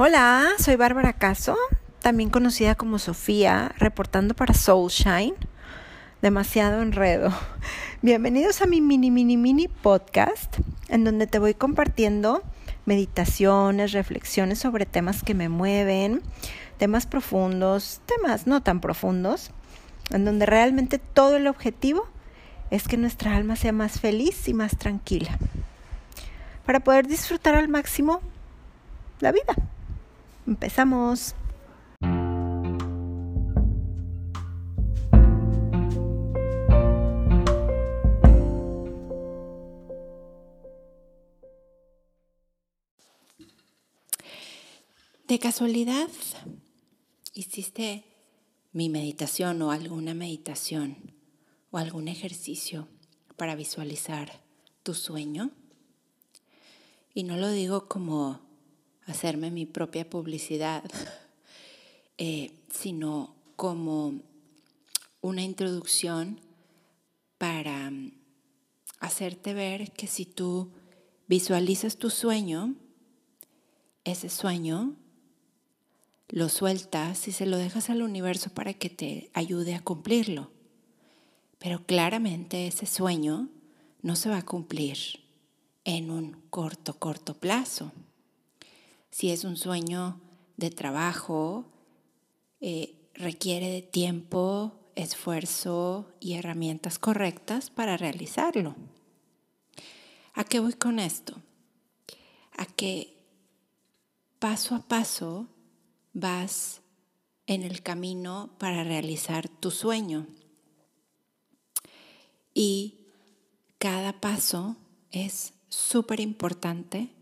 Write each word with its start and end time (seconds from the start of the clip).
Hola, 0.00 0.50
soy 0.60 0.76
Bárbara 0.76 1.12
Caso, 1.12 1.56
también 1.98 2.30
conocida 2.30 2.76
como 2.76 3.00
Sofía, 3.00 3.74
reportando 3.78 4.32
para 4.32 4.54
Soulshine. 4.54 5.34
Demasiado 6.22 6.82
enredo. 6.82 7.32
Bienvenidos 8.02 8.62
a 8.62 8.66
mi 8.66 8.80
mini, 8.80 9.10
mini, 9.10 9.36
mini 9.36 9.66
podcast, 9.66 10.58
en 10.88 11.02
donde 11.02 11.26
te 11.26 11.40
voy 11.40 11.54
compartiendo 11.54 12.44
meditaciones, 12.86 13.90
reflexiones 13.90 14.60
sobre 14.60 14.86
temas 14.86 15.24
que 15.24 15.34
me 15.34 15.48
mueven, 15.48 16.22
temas 16.76 17.06
profundos, 17.06 18.00
temas 18.06 18.46
no 18.46 18.62
tan 18.62 18.80
profundos, 18.80 19.50
en 20.10 20.24
donde 20.24 20.46
realmente 20.46 21.00
todo 21.00 21.34
el 21.34 21.48
objetivo 21.48 22.06
es 22.70 22.86
que 22.86 22.98
nuestra 22.98 23.34
alma 23.34 23.56
sea 23.56 23.72
más 23.72 23.98
feliz 23.98 24.46
y 24.46 24.54
más 24.54 24.78
tranquila, 24.78 25.36
para 26.64 26.78
poder 26.78 27.08
disfrutar 27.08 27.56
al 27.56 27.66
máximo 27.66 28.20
la 29.18 29.32
vida. 29.32 29.56
Empezamos. 30.48 31.34
De 45.26 45.38
casualidad, 45.38 46.08
hiciste 47.34 48.04
mi 48.72 48.88
meditación 48.88 49.60
o 49.60 49.70
alguna 49.70 50.14
meditación 50.14 51.12
o 51.70 51.76
algún 51.76 52.08
ejercicio 52.08 52.88
para 53.36 53.54
visualizar 53.54 54.40
tu 54.82 54.94
sueño. 54.94 55.50
Y 57.12 57.24
no 57.24 57.36
lo 57.36 57.50
digo 57.50 57.86
como 57.86 58.47
hacerme 59.08 59.50
mi 59.50 59.66
propia 59.66 60.08
publicidad, 60.08 60.84
eh, 62.18 62.52
sino 62.70 63.34
como 63.56 64.20
una 65.20 65.42
introducción 65.42 66.40
para 67.38 67.90
mm, 67.90 68.12
hacerte 69.00 69.54
ver 69.54 69.92
que 69.92 70.06
si 70.06 70.26
tú 70.26 70.70
visualizas 71.26 71.96
tu 71.96 72.10
sueño, 72.10 72.74
ese 74.04 74.28
sueño 74.28 74.94
lo 76.28 76.48
sueltas 76.48 77.26
y 77.28 77.32
se 77.32 77.46
lo 77.46 77.56
dejas 77.56 77.90
al 77.90 78.02
universo 78.02 78.50
para 78.50 78.74
que 78.74 78.90
te 78.90 79.30
ayude 79.32 79.74
a 79.74 79.82
cumplirlo. 79.82 80.50
Pero 81.58 81.84
claramente 81.86 82.66
ese 82.66 82.86
sueño 82.86 83.48
no 84.02 84.14
se 84.14 84.28
va 84.28 84.38
a 84.38 84.44
cumplir 84.44 84.98
en 85.84 86.10
un 86.10 86.42
corto, 86.50 86.98
corto 86.98 87.34
plazo 87.34 87.92
si 89.10 89.30
es 89.30 89.44
un 89.44 89.56
sueño 89.56 90.20
de 90.56 90.70
trabajo, 90.70 91.72
eh, 92.60 93.10
requiere 93.14 93.70
de 93.70 93.82
tiempo, 93.82 94.92
esfuerzo 94.94 96.12
y 96.20 96.34
herramientas 96.34 96.98
correctas 96.98 97.70
para 97.70 97.96
realizarlo. 97.96 98.74
¿A 100.34 100.44
qué 100.44 100.60
voy 100.60 100.74
con 100.74 100.98
esto? 100.98 101.40
A 102.56 102.66
que 102.66 103.16
paso 104.38 104.74
a 104.74 104.86
paso 104.86 105.48
vas 106.12 106.82
en 107.46 107.62
el 107.62 107.82
camino 107.82 108.50
para 108.58 108.84
realizar 108.84 109.48
tu 109.48 109.70
sueño. 109.70 110.26
Y 112.54 113.06
cada 113.78 114.20
paso 114.20 114.76
es 115.10 115.54
súper 115.68 116.20
importante 116.20 117.14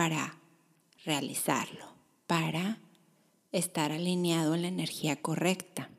para 0.00 0.34
realizarlo, 1.04 1.84
para 2.26 2.78
estar 3.52 3.92
alineado 3.92 4.54
en 4.54 4.62
la 4.62 4.68
energía 4.68 5.20
correcta. 5.20 5.90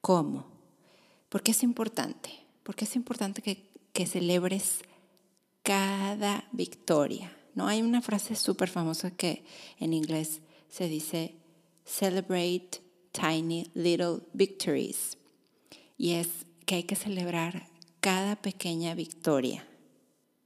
¿Cómo? 0.00 0.48
Porque 1.28 1.52
es 1.52 1.62
importante, 1.62 2.30
porque 2.64 2.84
es 2.84 2.96
importante 2.96 3.40
que, 3.40 3.70
que 3.92 4.04
celebres 4.04 4.80
cada 5.62 6.48
victoria. 6.50 7.32
¿no? 7.54 7.68
Hay 7.68 7.82
una 7.82 8.02
frase 8.02 8.34
súper 8.34 8.68
famosa 8.68 9.12
que 9.12 9.44
en 9.78 9.92
inglés 9.92 10.40
se 10.68 10.88
dice, 10.88 11.36
celebrate 11.84 12.82
tiny 13.12 13.70
little 13.74 14.22
victories. 14.32 15.18
Y 15.96 16.14
es 16.14 16.26
que 16.66 16.74
hay 16.74 16.82
que 16.82 16.96
celebrar 16.96 17.68
cada 18.00 18.34
pequeña 18.34 18.96
victoria, 18.96 19.64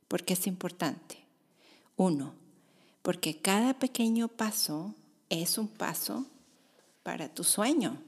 porque 0.07 0.35
es 0.35 0.47
importante. 0.47 1.26
Uno, 1.97 2.35
porque 3.03 3.39
cada 3.39 3.79
pequeño 3.79 4.29
paso 4.29 4.95
es 5.31 5.59
un 5.59 5.69
paso 5.69 6.27
para 7.03 7.29
tu 7.29 7.45
sueño. 7.45 7.99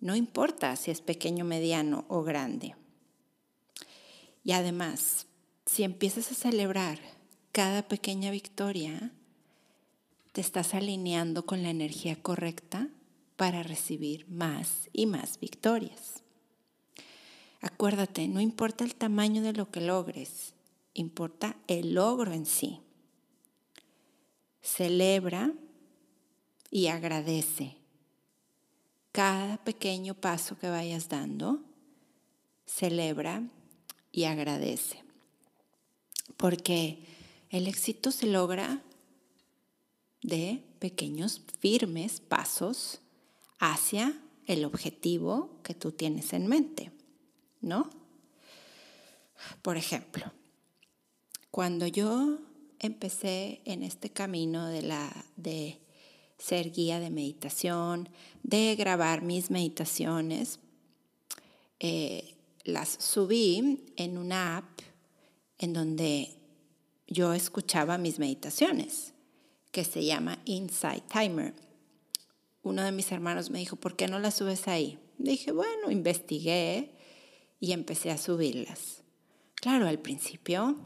No 0.00 0.16
importa 0.16 0.74
si 0.76 0.90
es 0.90 1.00
pequeño, 1.00 1.44
mediano 1.44 2.04
o 2.08 2.22
grande. 2.22 2.74
Y 4.44 4.52
además, 4.52 5.26
si 5.66 5.82
empiezas 5.82 6.30
a 6.32 6.34
celebrar 6.34 6.98
cada 7.52 7.82
pequeña 7.82 8.30
victoria, 8.30 9.12
te 10.32 10.40
estás 10.40 10.74
alineando 10.74 11.44
con 11.44 11.62
la 11.62 11.70
energía 11.70 12.16
correcta 12.16 12.88
para 13.36 13.62
recibir 13.62 14.28
más 14.28 14.88
y 14.92 15.06
más 15.06 15.38
victorias. 15.40 16.22
Acuérdate, 17.60 18.28
no 18.28 18.40
importa 18.40 18.84
el 18.84 18.94
tamaño 18.94 19.42
de 19.42 19.52
lo 19.52 19.70
que 19.70 19.80
logres, 19.80 20.54
importa 20.94 21.56
el 21.66 21.94
logro 21.94 22.32
en 22.32 22.46
sí. 22.46 22.80
Celebra 24.62 25.52
y 26.70 26.88
agradece 26.88 27.80
cada 29.12 29.56
pequeño 29.64 30.14
paso 30.14 30.58
que 30.58 30.68
vayas 30.68 31.08
dando. 31.08 31.60
Celebra 32.66 33.42
y 34.12 34.24
agradece. 34.24 35.02
Porque 36.36 37.04
el 37.50 37.66
éxito 37.66 38.12
se 38.12 38.26
logra 38.26 38.82
de 40.22 40.62
pequeños, 40.78 41.42
firmes 41.58 42.20
pasos 42.20 43.00
hacia 43.58 44.20
el 44.46 44.64
objetivo 44.64 45.58
que 45.62 45.74
tú 45.74 45.92
tienes 45.92 46.32
en 46.32 46.46
mente, 46.46 46.92
¿no? 47.60 47.90
Por 49.62 49.76
ejemplo, 49.76 50.32
cuando 51.50 51.86
yo 51.86 52.38
empecé 52.78 53.60
en 53.64 53.82
este 53.82 54.10
camino 54.10 54.68
de, 54.68 54.82
la, 54.82 55.24
de 55.36 55.78
ser 56.38 56.70
guía 56.70 57.00
de 57.00 57.10
meditación, 57.10 58.08
de 58.42 58.76
grabar 58.76 59.22
mis 59.22 59.50
meditaciones, 59.50 60.60
eh, 61.78 62.34
las 62.64 62.88
subí 62.88 63.84
en 63.96 64.18
una 64.18 64.58
app 64.58 64.80
en 65.58 65.72
donde 65.72 66.30
yo 67.06 67.32
escuchaba 67.34 67.98
mis 67.98 68.18
meditaciones, 68.18 69.14
que 69.72 69.84
se 69.84 70.04
llama 70.04 70.38
Insight 70.44 71.04
Timer. 71.10 71.54
Uno 72.62 72.82
de 72.82 72.92
mis 72.92 73.10
hermanos 73.12 73.50
me 73.50 73.58
dijo, 73.58 73.76
¿por 73.76 73.96
qué 73.96 74.06
no 74.08 74.18
las 74.18 74.36
subes 74.36 74.68
ahí? 74.68 74.98
Dije, 75.18 75.52
bueno, 75.52 75.90
investigué 75.90 76.92
y 77.58 77.72
empecé 77.72 78.10
a 78.10 78.18
subirlas. 78.18 79.02
Claro, 79.56 79.86
al 79.86 79.98
principio 79.98 80.78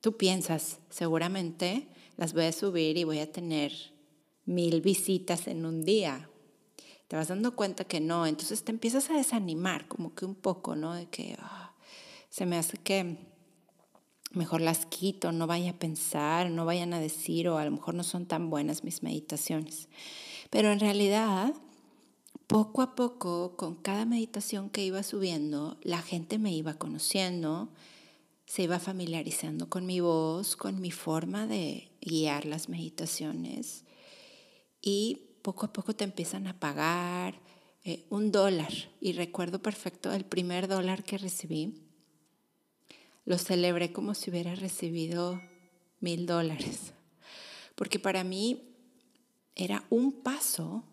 Tú 0.00 0.16
piensas, 0.16 0.78
seguramente 0.90 1.88
las 2.16 2.32
voy 2.32 2.44
a 2.44 2.52
subir 2.52 2.96
y 2.96 3.04
voy 3.04 3.18
a 3.18 3.32
tener 3.32 3.72
mil 4.44 4.80
visitas 4.80 5.46
en 5.46 5.66
un 5.66 5.84
día. 5.84 6.30
Te 7.08 7.16
vas 7.16 7.28
dando 7.28 7.56
cuenta 7.56 7.84
que 7.84 8.00
no, 8.00 8.26
entonces 8.26 8.64
te 8.64 8.72
empiezas 8.72 9.10
a 9.10 9.14
desanimar 9.16 9.88
como 9.88 10.14
que 10.14 10.24
un 10.24 10.34
poco, 10.34 10.76
¿no? 10.76 10.94
De 10.94 11.06
que 11.06 11.36
ah, 11.40 11.74
se 12.28 12.46
me 12.46 12.56
hace 12.56 12.76
que 12.76 13.16
mejor 14.32 14.60
las 14.60 14.86
quito, 14.86 15.32
no 15.32 15.46
vaya 15.46 15.70
a 15.72 15.78
pensar, 15.78 16.50
no 16.50 16.64
vayan 16.64 16.92
a 16.92 17.00
decir 17.00 17.48
o 17.48 17.58
a 17.58 17.64
lo 17.64 17.70
mejor 17.70 17.94
no 17.94 18.04
son 18.04 18.26
tan 18.26 18.50
buenas 18.50 18.84
mis 18.84 19.02
meditaciones. 19.02 19.88
Pero 20.50 20.70
en 20.70 20.80
realidad, 20.80 21.54
poco 22.46 22.82
a 22.82 22.94
poco, 22.94 23.56
con 23.56 23.74
cada 23.74 24.04
meditación 24.04 24.70
que 24.70 24.84
iba 24.84 25.02
subiendo, 25.02 25.78
la 25.82 26.02
gente 26.02 26.38
me 26.38 26.52
iba 26.52 26.74
conociendo, 26.74 27.70
se 28.48 28.62
iba 28.62 28.78
familiarizando 28.78 29.68
con 29.68 29.84
mi 29.84 30.00
voz, 30.00 30.56
con 30.56 30.80
mi 30.80 30.90
forma 30.90 31.46
de 31.46 31.90
guiar 32.00 32.46
las 32.46 32.70
meditaciones 32.70 33.84
y 34.80 35.36
poco 35.42 35.66
a 35.66 35.72
poco 35.72 35.94
te 35.94 36.04
empiezan 36.04 36.46
a 36.46 36.58
pagar 36.58 37.38
eh, 37.84 38.06
un 38.08 38.32
dólar. 38.32 38.72
Y 39.02 39.12
recuerdo 39.12 39.60
perfecto 39.60 40.12
el 40.12 40.24
primer 40.24 40.66
dólar 40.66 41.04
que 41.04 41.18
recibí, 41.18 41.74
lo 43.26 43.36
celebré 43.36 43.92
como 43.92 44.14
si 44.14 44.30
hubiera 44.30 44.54
recibido 44.54 45.42
mil 46.00 46.24
dólares, 46.24 46.94
porque 47.74 47.98
para 47.98 48.24
mí 48.24 48.74
era 49.56 49.84
un 49.90 50.22
paso 50.22 50.84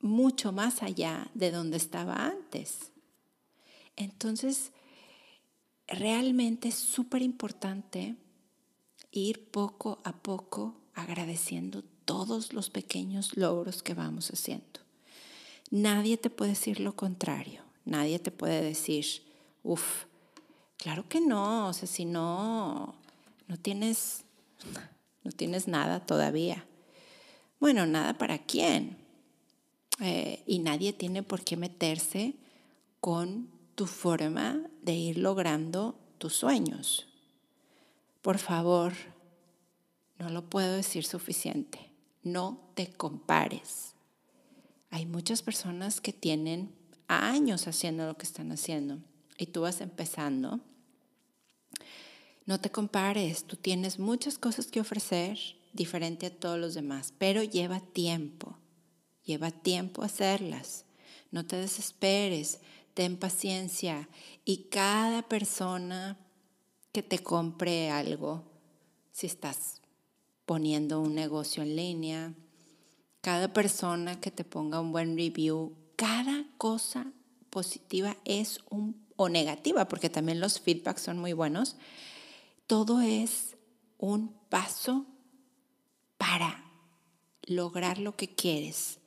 mucho 0.00 0.50
más 0.50 0.82
allá 0.82 1.30
de 1.34 1.52
donde 1.52 1.76
estaba 1.76 2.26
antes. 2.26 2.90
Entonces, 3.94 4.72
realmente 5.88 6.68
es 6.68 6.74
súper 6.74 7.22
importante 7.22 8.16
ir 9.10 9.50
poco 9.50 10.00
a 10.04 10.12
poco 10.12 10.80
agradeciendo 10.94 11.82
todos 12.04 12.52
los 12.52 12.70
pequeños 12.70 13.36
logros 13.36 13.82
que 13.82 13.94
vamos 13.94 14.30
haciendo. 14.30 14.80
Nadie 15.70 16.16
te 16.16 16.30
puede 16.30 16.50
decir 16.50 16.80
lo 16.80 16.94
contrario, 16.94 17.62
nadie 17.84 18.18
te 18.18 18.30
puede 18.30 18.62
decir, 18.62 19.06
uff, 19.62 20.04
claro 20.76 21.08
que 21.08 21.20
no, 21.20 21.68
o 21.68 21.72
sea, 21.72 21.88
si 21.88 22.04
no, 22.04 22.94
no 23.48 23.56
tienes, 23.56 24.24
no 25.22 25.32
tienes 25.32 25.68
nada 25.68 26.04
todavía. 26.04 26.66
Bueno, 27.60 27.86
nada 27.86 28.18
para 28.18 28.38
quién. 28.38 28.98
Eh, 30.00 30.42
y 30.46 30.58
nadie 30.58 30.92
tiene 30.92 31.22
por 31.22 31.42
qué 31.44 31.56
meterse 31.56 32.34
con 33.00 33.48
tu 33.74 33.86
forma 33.86 34.60
de 34.84 34.94
ir 34.94 35.18
logrando 35.18 35.98
tus 36.18 36.34
sueños. 36.34 37.06
Por 38.22 38.38
favor, 38.38 38.92
no 40.18 40.30
lo 40.30 40.48
puedo 40.48 40.76
decir 40.76 41.04
suficiente. 41.04 41.90
No 42.22 42.70
te 42.74 42.92
compares. 42.92 43.94
Hay 44.90 45.06
muchas 45.06 45.42
personas 45.42 46.00
que 46.00 46.12
tienen 46.12 46.74
años 47.08 47.66
haciendo 47.66 48.06
lo 48.06 48.16
que 48.16 48.26
están 48.26 48.52
haciendo 48.52 48.98
y 49.36 49.46
tú 49.46 49.62
vas 49.62 49.80
empezando. 49.80 50.60
No 52.46 52.60
te 52.60 52.70
compares, 52.70 53.44
tú 53.44 53.56
tienes 53.56 53.98
muchas 53.98 54.38
cosas 54.38 54.66
que 54.66 54.80
ofrecer 54.80 55.38
diferente 55.72 56.26
a 56.26 56.34
todos 56.34 56.58
los 56.58 56.74
demás, 56.74 57.12
pero 57.18 57.42
lleva 57.42 57.80
tiempo, 57.80 58.58
lleva 59.24 59.50
tiempo 59.50 60.02
hacerlas. 60.02 60.84
No 61.30 61.44
te 61.44 61.56
desesperes, 61.56 62.60
ten 62.94 63.16
paciencia 63.16 64.08
y 64.44 64.68
cada 64.70 65.28
persona 65.28 66.16
que 66.92 67.02
te 67.02 67.18
compre 67.18 67.90
algo, 67.90 68.44
si 69.12 69.26
estás 69.26 69.82
poniendo 70.46 71.00
un 71.00 71.14
negocio 71.14 71.62
en 71.62 71.76
línea, 71.76 72.34
cada 73.20 73.52
persona 73.52 74.20
que 74.20 74.30
te 74.30 74.44
ponga 74.44 74.80
un 74.80 74.92
buen 74.92 75.16
review, 75.16 75.76
cada 75.96 76.46
cosa 76.56 77.12
positiva 77.50 78.16
es 78.24 78.60
un 78.70 79.04
o 79.16 79.28
negativa, 79.28 79.88
porque 79.88 80.10
también 80.10 80.40
los 80.40 80.60
feedbacks 80.60 81.02
son 81.02 81.18
muy 81.18 81.32
buenos. 81.32 81.76
Todo 82.66 83.00
es 83.00 83.56
un 83.98 84.34
paso 84.48 85.06
para 86.18 86.64
lograr 87.46 87.98
lo 87.98 88.16
que 88.16 88.28
quieres. 88.34 88.98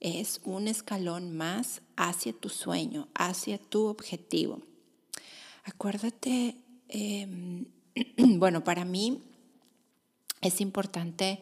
Es 0.00 0.40
un 0.44 0.66
escalón 0.66 1.36
más 1.36 1.82
hacia 1.96 2.32
tu 2.32 2.48
sueño, 2.48 3.08
hacia 3.14 3.58
tu 3.58 3.86
objetivo. 3.86 4.62
Acuérdate, 5.64 6.56
em, 6.88 7.66
bueno, 8.16 8.64
para 8.64 8.84
mí 8.84 9.22
es 10.40 10.60
importante 10.60 11.40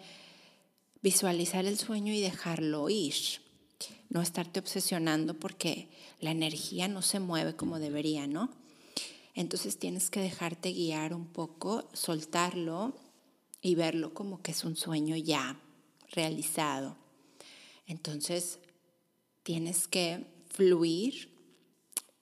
visualizar 1.03 1.65
el 1.67 1.79
sueño 1.79 2.13
y 2.13 2.21
dejarlo 2.21 2.91
ir. 2.91 3.15
No 4.09 4.23
estarte 4.23 4.59
obsesionando 4.59 5.35
porque 5.35 5.89
la 6.21 6.31
energía 6.31 6.89
no 6.89 7.03
se 7.03 7.21
mueve 7.21 7.55
como 7.55 7.79
debería, 7.79 8.27
¿no? 8.27 8.51
Entonces 9.35 9.79
tienes 9.79 10.11
que 10.11 10.21
dejarte 10.21 10.73
guiar 10.73 11.15
un 11.15 11.27
poco, 11.27 11.89
soltarlo 11.93 12.93
y 13.63 13.77
verlo 13.77 14.15
como 14.15 14.43
que 14.43 14.51
es 14.51 14.65
un 14.65 14.75
sueño 14.77 15.15
ya 15.15 15.61
realizado. 16.11 16.97
Entonces 17.89 18.61
tienes 19.43 19.89
que 19.89 20.27
fluir 20.51 21.35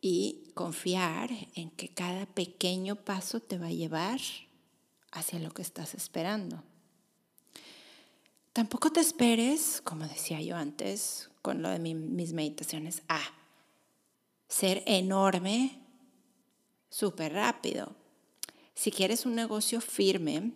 y 0.01 0.53
confiar 0.55 1.31
en 1.55 1.71
que 1.71 1.89
cada 1.89 2.27
pequeño 2.27 2.97
paso 2.97 3.41
te 3.41 3.59
va 3.59 3.67
a 3.67 3.73
llevar 3.73 4.21
hacia 5.11 5.41
lo 5.41 5.51
que 5.51 5.63
estás 5.63 5.95
esperando. 5.95 6.63
Tampoco 8.53 8.91
te 8.91 9.01
esperes, 9.01 9.83
como 9.83 10.07
decía 10.07 10.41
yo 10.41 10.57
antes, 10.57 11.29
con 11.43 11.61
lo 11.63 11.69
de 11.69 11.79
mis 11.79 12.33
meditaciones, 12.33 13.03
a 13.09 13.21
ser 14.49 14.83
enorme 14.87 15.79
súper 16.89 17.33
rápido. 17.33 17.95
Si 18.75 18.91
quieres 18.91 19.27
un 19.27 19.35
negocio 19.35 19.81
firme, 19.81 20.53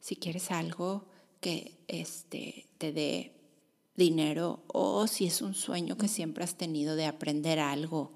si 0.00 0.16
quieres 0.16 0.50
algo 0.50 1.06
que 1.40 1.76
este, 1.88 2.66
te 2.78 2.92
dé 2.92 3.32
dinero 3.96 4.62
o 4.66 5.06
si 5.06 5.26
es 5.26 5.42
un 5.42 5.54
sueño 5.54 5.96
que 5.96 6.08
siempre 6.08 6.44
has 6.44 6.56
tenido 6.56 6.96
de 6.96 7.06
aprender 7.06 7.58
algo, 7.58 8.12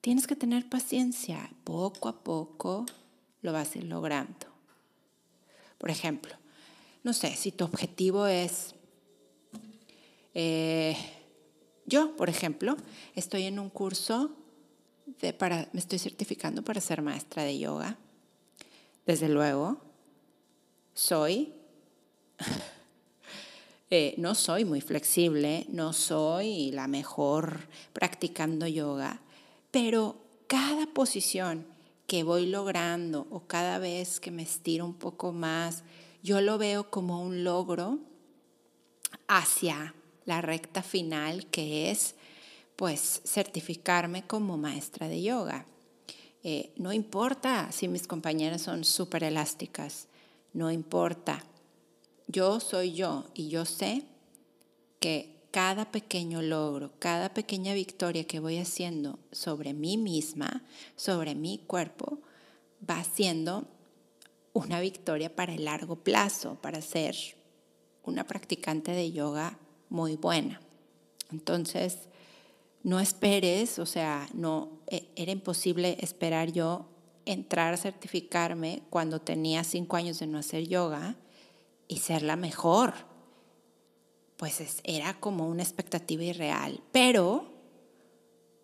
tienes 0.00 0.26
que 0.26 0.36
tener 0.36 0.68
paciencia. 0.68 1.50
Poco 1.64 2.08
a 2.08 2.22
poco 2.22 2.86
lo 3.42 3.52
vas 3.52 3.74
a 3.74 3.78
ir 3.78 3.84
logrando. 3.84 4.46
Por 5.78 5.90
ejemplo, 5.90 6.34
no 7.02 7.12
sé, 7.12 7.36
si 7.36 7.52
tu 7.52 7.64
objetivo 7.64 8.26
es, 8.26 8.74
eh, 10.32 10.96
yo, 11.86 12.16
por 12.16 12.30
ejemplo, 12.30 12.76
estoy 13.14 13.44
en 13.44 13.58
un 13.58 13.68
curso 13.68 14.34
de 15.20 15.34
para, 15.34 15.68
me 15.72 15.80
estoy 15.80 15.98
certificando 15.98 16.62
para 16.62 16.80
ser 16.80 17.02
maestra 17.02 17.44
de 17.44 17.58
yoga. 17.58 17.98
Desde 19.04 19.28
luego, 19.28 19.82
soy, 20.94 21.52
eh, 23.94 24.14
no 24.18 24.34
soy 24.34 24.64
muy 24.64 24.80
flexible, 24.80 25.66
no 25.68 25.92
soy 25.92 26.72
la 26.72 26.88
mejor 26.88 27.68
practicando 27.92 28.66
yoga, 28.66 29.20
pero 29.70 30.16
cada 30.48 30.86
posición 30.86 31.64
que 32.08 32.24
voy 32.24 32.46
logrando 32.46 33.28
o 33.30 33.46
cada 33.46 33.78
vez 33.78 34.18
que 34.18 34.32
me 34.32 34.42
estiro 34.42 34.84
un 34.84 34.94
poco 34.94 35.30
más, 35.30 35.84
yo 36.24 36.40
lo 36.40 36.58
veo 36.58 36.90
como 36.90 37.22
un 37.22 37.44
logro 37.44 38.00
hacia 39.28 39.94
la 40.24 40.40
recta 40.40 40.82
final 40.82 41.46
que 41.46 41.92
es 41.92 42.16
pues 42.74 43.22
certificarme 43.24 44.26
como 44.26 44.58
maestra 44.58 45.06
de 45.06 45.22
yoga. 45.22 45.66
Eh, 46.42 46.72
no 46.76 46.92
importa 46.92 47.70
si 47.70 47.86
mis 47.86 48.08
compañeras 48.08 48.62
son 48.62 48.84
súper 48.84 49.22
elásticas, 49.22 50.08
no 50.52 50.72
importa. 50.72 51.44
Yo 52.26 52.60
soy 52.60 52.94
yo 52.94 53.26
y 53.34 53.48
yo 53.48 53.64
sé 53.64 54.04
que 55.00 55.34
cada 55.50 55.92
pequeño 55.92 56.42
logro, 56.42 56.92
cada 56.98 57.32
pequeña 57.32 57.74
victoria 57.74 58.26
que 58.26 58.40
voy 58.40 58.58
haciendo 58.58 59.18
sobre 59.30 59.72
mí 59.72 59.96
misma, 59.96 60.64
sobre 60.96 61.34
mi 61.34 61.58
cuerpo, 61.58 62.18
va 62.88 63.04
siendo 63.04 63.68
una 64.52 64.80
victoria 64.80 65.34
para 65.34 65.54
el 65.54 65.66
largo 65.66 65.96
plazo, 65.96 66.58
para 66.60 66.80
ser 66.80 67.14
una 68.02 68.26
practicante 68.26 68.92
de 68.92 69.12
yoga 69.12 69.58
muy 69.88 70.16
buena. 70.16 70.60
Entonces, 71.30 72.08
no 72.82 73.00
esperes, 73.00 73.78
o 73.78 73.86
sea, 73.86 74.28
no 74.34 74.80
e, 74.86 75.08
era 75.16 75.32
imposible 75.32 75.96
esperar 76.00 76.52
yo 76.52 76.86
entrar 77.26 77.74
a 77.74 77.76
certificarme 77.78 78.82
cuando 78.90 79.20
tenía 79.20 79.64
cinco 79.64 79.96
años 79.96 80.18
de 80.18 80.26
no 80.26 80.38
hacer 80.38 80.66
yoga 80.68 81.16
y 81.88 81.98
ser 81.98 82.22
la 82.22 82.36
mejor 82.36 82.94
pues 84.36 84.80
era 84.84 85.18
como 85.20 85.48
una 85.48 85.62
expectativa 85.62 86.22
irreal. 86.24 86.80
Pero 86.92 87.46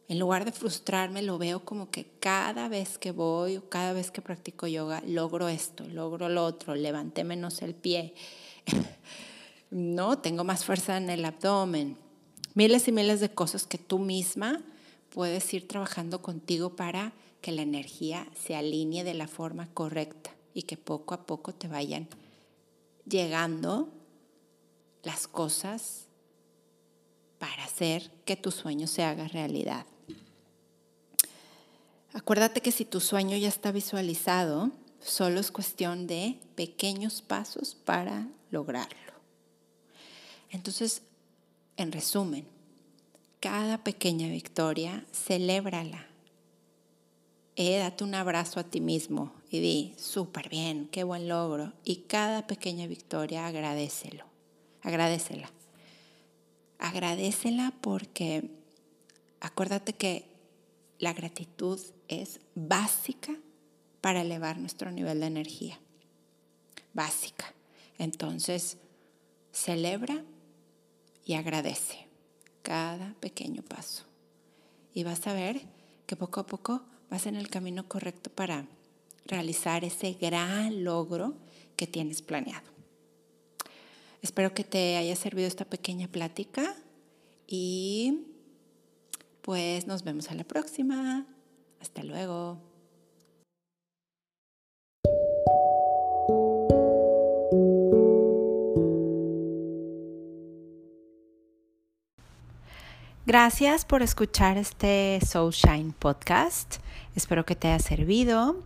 en 0.08 0.18
lugar 0.18 0.44
de 0.44 0.52
frustrarme, 0.52 1.22
lo 1.22 1.38
veo 1.38 1.64
como 1.64 1.90
que 1.90 2.06
cada 2.18 2.68
vez 2.68 2.98
que 2.98 3.12
voy 3.12 3.56
o 3.56 3.68
cada 3.68 3.92
vez 3.92 4.10
que 4.10 4.22
practico 4.22 4.66
yoga, 4.66 5.02
logro 5.06 5.48
esto, 5.48 5.84
logro 5.84 6.28
lo 6.28 6.44
otro, 6.44 6.74
levanté 6.74 7.24
menos 7.24 7.62
el 7.62 7.74
pie, 7.74 8.14
no, 9.70 10.18
tengo 10.18 10.44
más 10.44 10.64
fuerza 10.64 10.96
en 10.96 11.10
el 11.10 11.24
abdomen. 11.24 11.96
Miles 12.54 12.88
y 12.88 12.92
miles 12.92 13.20
de 13.20 13.30
cosas 13.30 13.66
que 13.66 13.78
tú 13.78 14.00
misma 14.00 14.60
puedes 15.10 15.54
ir 15.54 15.68
trabajando 15.68 16.20
contigo 16.20 16.74
para 16.74 17.12
que 17.40 17.52
la 17.52 17.62
energía 17.62 18.26
se 18.34 18.56
alinee 18.56 19.04
de 19.04 19.14
la 19.14 19.28
forma 19.28 19.68
correcta 19.72 20.30
y 20.52 20.62
que 20.62 20.76
poco 20.76 21.14
a 21.14 21.24
poco 21.24 21.54
te 21.54 21.68
vayan 21.68 22.08
llegando 23.06 23.88
las 25.02 25.26
cosas 25.28 26.06
para 27.38 27.64
hacer 27.64 28.10
que 28.24 28.36
tu 28.36 28.50
sueño 28.50 28.86
se 28.86 29.02
haga 29.02 29.28
realidad. 29.28 29.86
Acuérdate 32.12 32.60
que 32.60 32.72
si 32.72 32.84
tu 32.84 33.00
sueño 33.00 33.36
ya 33.36 33.48
está 33.48 33.72
visualizado, 33.72 34.70
solo 35.00 35.40
es 35.40 35.50
cuestión 35.50 36.06
de 36.06 36.38
pequeños 36.54 37.22
pasos 37.22 37.74
para 37.74 38.28
lograrlo. 38.50 39.12
Entonces, 40.50 41.02
en 41.76 41.92
resumen, 41.92 42.46
cada 43.38 43.82
pequeña 43.82 44.28
victoria, 44.28 45.06
celébrala. 45.12 46.06
Eh, 47.56 47.78
date 47.78 48.04
un 48.04 48.14
abrazo 48.14 48.60
a 48.60 48.64
ti 48.64 48.80
mismo 48.80 49.39
y 49.50 49.60
di, 49.60 49.94
súper 49.98 50.48
bien, 50.48 50.88
qué 50.90 51.04
buen 51.04 51.28
logro. 51.28 51.72
Y 51.84 52.02
cada 52.02 52.46
pequeña 52.46 52.86
victoria 52.86 53.46
agradecelo 53.46 54.30
agradecela. 54.82 55.50
Agradecela 56.78 57.72
porque 57.80 58.50
acuérdate 59.40 59.92
que 59.92 60.24
la 60.98 61.12
gratitud 61.12 61.80
es 62.08 62.40
básica 62.54 63.34
para 64.00 64.22
elevar 64.22 64.58
nuestro 64.58 64.90
nivel 64.90 65.20
de 65.20 65.26
energía. 65.26 65.78
básica. 66.92 67.54
Entonces, 67.98 68.76
celebra 69.52 70.24
y 71.24 71.34
agradece 71.34 72.08
cada 72.62 73.14
pequeño 73.20 73.62
paso. 73.62 74.06
Y 74.92 75.04
vas 75.04 75.24
a 75.28 75.32
ver 75.32 75.60
que 76.06 76.16
poco 76.16 76.40
a 76.40 76.46
poco 76.46 76.82
vas 77.10 77.26
en 77.26 77.36
el 77.36 77.48
camino 77.48 77.86
correcto 77.86 78.28
para 78.28 78.66
realizar 79.30 79.84
ese 79.84 80.12
gran 80.20 80.84
logro 80.84 81.34
que 81.76 81.86
tienes 81.86 82.20
planeado. 82.20 82.68
Espero 84.22 84.52
que 84.52 84.64
te 84.64 84.96
haya 84.96 85.16
servido 85.16 85.48
esta 85.48 85.64
pequeña 85.64 86.08
plática 86.08 86.76
y 87.46 88.26
pues 89.40 89.86
nos 89.86 90.04
vemos 90.04 90.30
a 90.30 90.34
la 90.34 90.44
próxima. 90.44 91.26
Hasta 91.80 92.02
luego. 92.02 92.69
Gracias 103.30 103.84
por 103.84 104.02
escuchar 104.02 104.56
este 104.56 105.20
Soul 105.24 105.52
Shine 105.52 105.92
podcast. 105.96 106.78
Espero 107.14 107.46
que 107.46 107.54
te 107.54 107.68
haya 107.68 107.78
servido. 107.78 108.56